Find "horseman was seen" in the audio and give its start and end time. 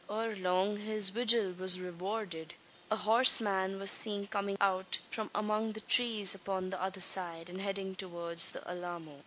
2.95-4.25